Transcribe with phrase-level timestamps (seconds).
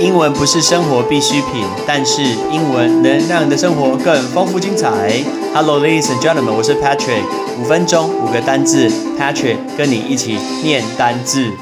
[0.00, 5.22] 英文不是生活必需品，但是英文能让你的生活更丰富精彩。
[5.52, 7.22] Hello, ladies and gentlemen，我是 Patrick。
[7.60, 8.88] 五分钟五个单字
[9.18, 11.52] ，Patrick 跟你一起念单字。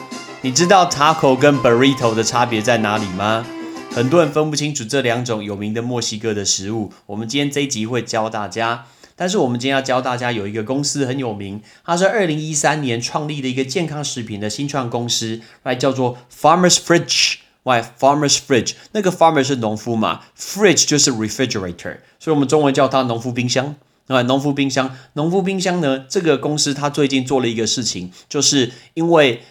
[0.42, 3.44] 你知道 taco 跟 burrito 的差别在哪里吗？
[3.90, 6.92] 很多人分不清楚这两种有名的墨西哥的食物。
[7.06, 8.84] 我们今天这一集会教大家。
[9.16, 17.38] 但是我们今天要教大家有一个公司很有名，它是二零一三年创立的一个健康食品的新创公司，来叫做 Farmers Fridge。
[17.68, 18.72] Why Farmers Fridge？
[18.92, 23.76] 那个 Farmer 是农夫嘛，Fridge 就是 refrigerator，所以我们中文叫它农夫冰箱。
[24.06, 26.06] 啊，农夫冰箱，农夫冰箱呢？
[26.08, 29.42] 这个公司它最近做了一个事情，就是因为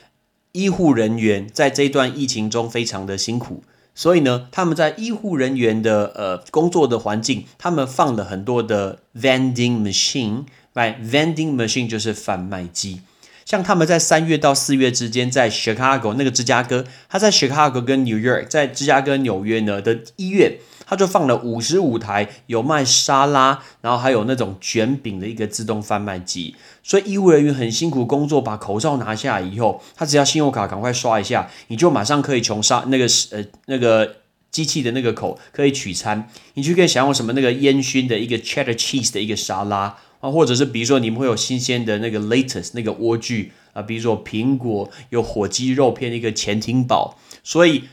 [0.54, 3.64] 医护人员在这段疫情中非常的辛苦。
[3.94, 10.46] 所以呢，他们在医护人员的呃工作的环境，他们放了很多的 vending machine。
[10.74, 13.02] 来，vending machine 就是贩卖机。
[13.48, 20.58] 像他们在三月到四月之间，在 Chicago 那个芝加哥，他在 Chicago 跟 New York，在芝加哥、纽约呢的医院。
[20.90, 34.18] 他就放了五十五台有卖沙拉，然后还有那种卷饼的一个自动贩卖机，所以医务人员很辛苦工作，把口罩拿下来以后，他只要信用卡赶快刷一下，你就马上可以从沙那个呃那个
[34.50, 37.34] 机器的那个口可以取餐，你就可以享用什么？
[37.34, 39.98] 那个烟熏的一个 cheddar cheese 的一个沙拉。
[40.20, 47.84] 啊，或者是比如说你们会有新鲜的那个 lettuce 那个莴苣啊，比如说苹果有火鸡肉片的一个潜艇堡，所以。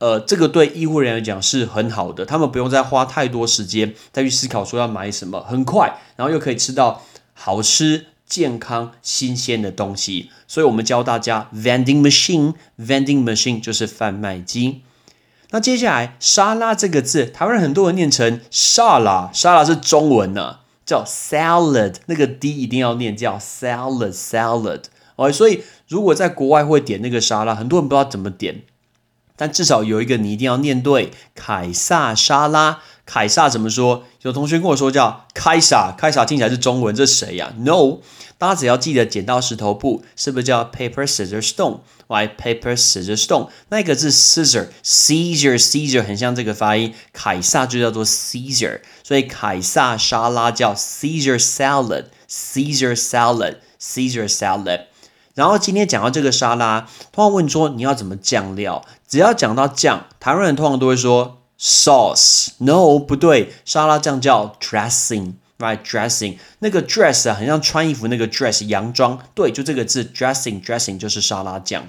[0.00, 7.02] 呃，这个对医护人员讲是很好的，他们不用再花太多时间再去思考说要买什么，很快，然后又可以吃到
[7.34, 10.30] 好吃、健康、新鲜的东西。
[10.48, 14.80] 所以我们教大家 vending machine，vending machine 就是贩卖机。
[15.50, 20.60] 那接下来沙拉这个字，台湾人很多人念成沙拉，沙拉是中文呢，
[20.90, 24.82] 叫 salad，那个 d 一定要念叫 salad，salad。
[25.14, 28.62] 哦，所以如果在国外会点那个沙拉，很多人不知道怎么点。
[29.36, 32.80] 但至少有一个你一定要念对，凯撒沙拉。
[33.06, 34.04] 凯撒怎么说？
[34.22, 37.98] 有同学跟我说叫凯撒，凯撒听起来是中文，这谁呀？No，
[38.38, 43.48] 大家只要记得剪刀石头布，是不是叫 paper scissors stone？Why paper scissors stone？
[43.70, 54.82] 那个字 scissor，Caesar，Caesar 很像这个发音，凯撒就叫做 Caesar，所以凯撒沙拉叫 Caesar salad，Caesar salad，Caesar salad。
[55.34, 58.84] 然后今天讲到这个沙拉，通常问说你要怎么酱料？
[59.08, 62.48] 只要讲到酱，台湾人通常都会说 sauce。
[62.58, 69.18] No，不对，沙拉酱叫 dressing，right？dressing 那个 dress 啊，很像穿衣服那个 dress，洋装。
[69.34, 71.84] 对，就这个字 dressing，dressing 就是沙拉酱。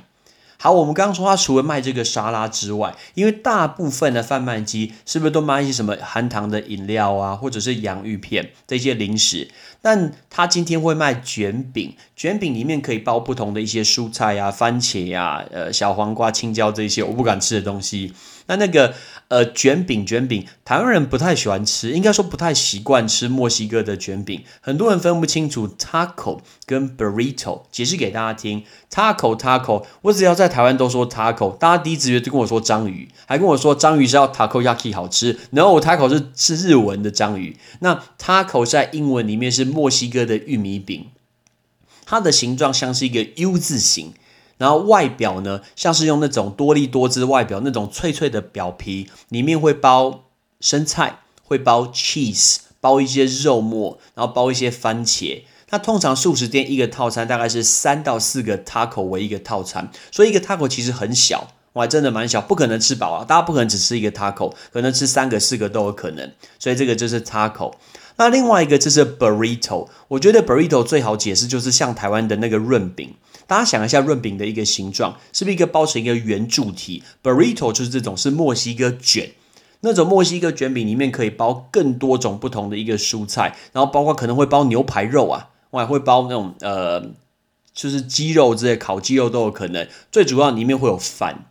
[0.57, 9.49] 好，我们刚刚说它除了卖这个沙拉之外，因为大部分的贩卖机是不是都卖一些什么含糖的饮料啊，或者是洋芋片这些零食？
[9.81, 18.13] 但他今天会卖卷饼，卷饼里面可以包不同的一些蔬菜呀、番茄呀、呃小黄瓜、青椒这些我不敢吃的东西。
[18.51, 18.93] 那那个
[19.29, 24.43] 呃卷饼卷饼，台湾人不太喜欢吃，应该说不太习惯吃墨西哥的卷饼。
[24.59, 28.65] 很多人分不清楚 taco 跟 burrito，解释给大家听。
[28.91, 35.39] taco taco，我只要在台湾都说 taco，大家第一直觉就跟我说章鱼，还跟我说章鱼是要 taco yaki 好吃。
[35.51, 37.55] No，taco 是是日文的章鱼。
[37.79, 41.07] 那 taco 在英文里面是墨西哥的玉米饼，
[42.05, 44.13] 它的形状像是一个 U 字形。
[44.61, 50.25] 然后外表呢，像是用那种多利多汁外表那种脆脆的表皮，里面会包
[50.59, 55.41] 生菜，会包 cheese，包一些肉末，然后包一些番茄。
[55.71, 63.25] 那通常素食店一个套餐大概是三到四个 taco 为一个套餐，所以一个 taco 其实很小，哇，真的蛮小，不可能吃饱啊！
[63.25, 66.31] 大家不可能只吃一个 taco，可能吃三个、四个都有可能。
[66.59, 67.73] 所以这个就是 taco。
[68.17, 73.15] 那另外一个就是 burrito，我觉得 burrito 最好解释就是像台湾的那个润饼。
[73.51, 79.31] 大家想一下润饼的一个形状，是不是一个包成一个圆柱体？Burrito 就是这种，是墨西哥卷，
[79.81, 87.01] 那种墨西哥卷饼里面可以包更多种不同的一个蔬菜，然后包括可能会包牛排肉啊，我还会包那种呃，
[87.73, 89.85] 就是鸡肉之类，烤鸡肉都有可能。
[90.13, 91.43] 最主要里面会有饭，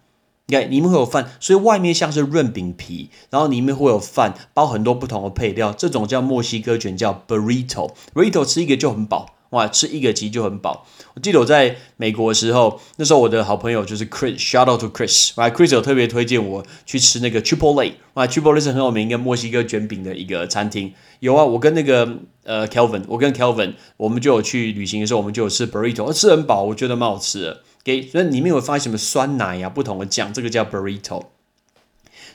[0.46, 7.92] 你看里面会有饭，所以外面像是润饼皮，然后里面会有饭，包很多不同的配料，这种叫墨西哥卷，叫 Burrito。
[8.14, 9.34] Burrito 吃一个就很饱。
[9.50, 10.86] 哇，吃一个鸡就很饱。
[11.14, 15.32] 我记得我在美国的时候，那时候我的好朋友就是 Chris，shout out to Chris。
[15.34, 17.92] 哇，Chris 有特别推荐我去吃那个 Chipotle。
[18.14, 20.92] 哇，Chipotle 是很有名一个墨西哥卷饼的一个餐厅。
[21.18, 27.62] 有啊，我跟那个呃 Kelvin，我跟 Kelvin，我们就有去旅行的时候，我们就有吃 burrito，吃很饱，我觉得蛮好吃的。
[27.82, 31.24] 给，所以里面有发什么酸奶呀，不同的酱，这个叫 burrito。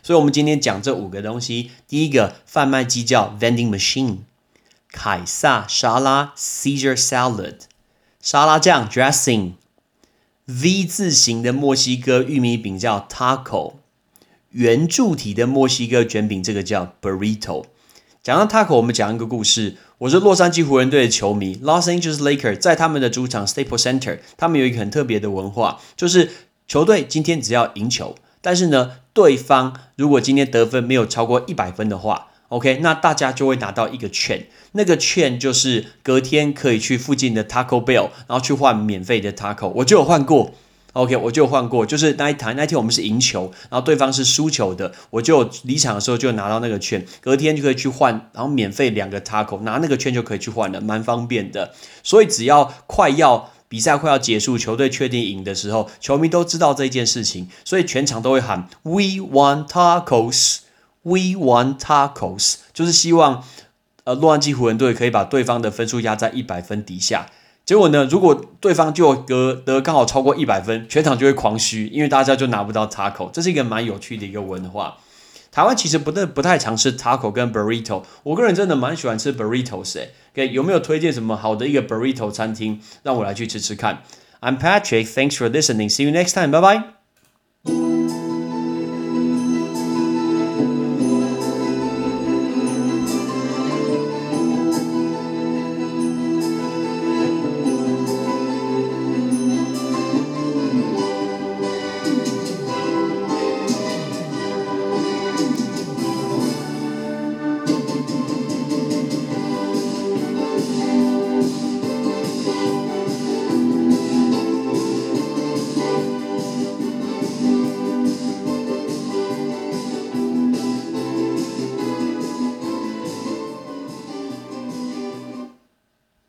[0.03, 4.17] 所以我们今天讲这五个东西，第一个贩卖机叫 vending machine。
[4.95, 7.55] 凯撒沙拉 （Caesar salad），
[8.21, 13.73] 沙拉酱 （dressing），V 字形的墨西哥玉米饼叫 taco，
[14.51, 17.65] 圆柱体的墨西哥卷饼，这个叫 burrito。
[18.23, 19.75] 讲到 taco，我们讲一个故事。
[19.97, 26.31] 我是洛杉矶湖人队的球迷，Los Angeles l a k e r 在他们的主场 Staple Center，他们有一个很特别的文化，就是
[26.65, 40.51] 球队今天只要赢球，但是呢，对方如果今天得分没有超过一百分的话，OK，那大家就会拿到一个券，那个券就是隔天可以去附近的 Taco Bell，然后去换免费的 taco，我就有换过。
[40.93, 51.73] OK，我就有换过，就是那一台那天我们是赢球，然后对方是输球的，我就离场的时候就拿到那个券，隔天就可以去换，然后免费两个 taco，拿那个券就可以去换了，蛮方便的。
[52.01, 60.59] 所以只要快要比赛快要结束，球队确定赢的时候，球迷都知道这件事情，所以全场都会喊 We want tacos”
[61.05, 63.43] We want tacos，就是希望
[64.05, 67.27] 呃洛杉矶湖人队可以把对方的分数压在一百分底下。
[67.63, 68.05] 结果呢？
[68.09, 73.29] 如果对方就得得刚好超过一百分，全场就会狂嘘，因为大家就拿不到 taco。
[73.29, 74.97] 这是一个蛮有趣的一个文化。
[75.51, 80.11] 台湾其实不太不太常吃 taco 跟 burrito，我个人真的蛮喜欢吃 burritos 诶。
[80.33, 84.01] OK，有没有推荐什么好的一个 burrito 餐厅，让我来去吃吃看
[84.41, 86.94] ？I'm Patrick，thanks for listening，see you next time，拜拜。